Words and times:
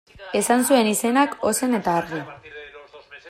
Esan 0.37 0.63
zuen 0.69 0.89
izenak 0.93 1.37
ozen 1.51 1.81
eta 1.81 1.95
argi. 2.01 2.25